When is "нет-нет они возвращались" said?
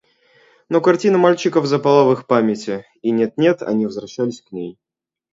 3.11-4.41